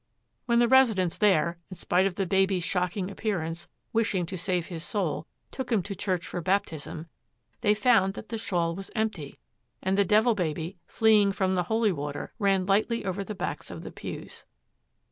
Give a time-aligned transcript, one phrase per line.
[0.47, 4.83] When the residents there, in spite of the baby's shocking appearance, wishing to save his
[4.83, 7.05] soul, took him to church for baptism,
[7.59, 9.35] they found that the shawl was empty,
[9.79, 13.83] and the Devil Baby, fleeing from the holy water, ran lightly over the backs of
[13.83, 14.43] the pews.